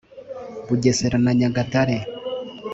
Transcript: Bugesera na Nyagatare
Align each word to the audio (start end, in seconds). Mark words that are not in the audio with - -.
Bugesera 0.67 1.17
na 1.23 1.31
Nyagatare 1.39 1.97